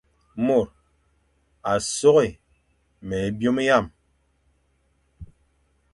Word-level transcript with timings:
Môr 0.45 0.67
a 1.71 1.73
soghé 1.97 2.27
me 3.07 3.17
é 3.27 3.31
byôm 3.37 3.57
hyam, 3.61 3.85